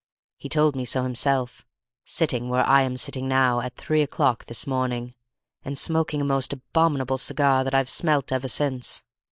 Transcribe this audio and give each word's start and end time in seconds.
He 0.35 0.49
told 0.49 0.75
me 0.75 0.83
so 0.83 1.03
himself, 1.03 1.63
sitting 2.03 2.49
where 2.49 2.65
I 2.65 2.81
am 2.81 2.97
sitting 2.97 3.27
now, 3.27 3.59
at 3.59 3.75
three 3.75 4.01
o'clock 4.01 4.45
this 4.45 4.65
morning, 4.65 5.13
and 5.63 5.77
smoking 5.77 6.21
a 6.21 6.25
most 6.25 6.51
abominable 6.53 7.19
cigar 7.19 7.63
that 7.63 7.75
I've 7.75 7.87
smelt 7.87 8.31
ever 8.31 8.47
since. 8.47 9.03